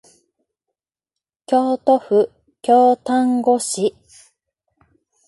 [1.45, 2.31] 京都府
[2.63, 3.93] 京丹後市